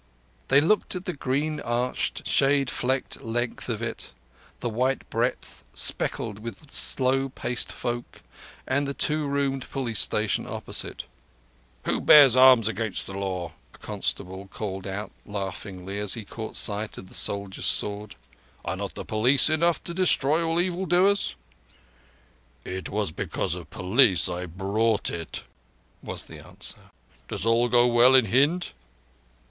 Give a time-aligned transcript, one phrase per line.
[0.47, 4.13] They looked at the green arched, shade flecked length of it,
[4.59, 8.23] the white breadth speckled with slow pacing folk;
[8.65, 11.03] and the two roomed police station opposite.
[11.85, 16.97] "Who bears arms against the law?" a constable called out laughingly, as he caught sight
[16.97, 18.15] of the soldier's sword.
[18.65, 21.35] "Are not the police enough to destroy evil doers?"
[22.65, 25.43] "It was because of the police I bought it,"
[26.01, 26.89] was the answer.
[27.27, 28.71] "Does all go well in Hind?"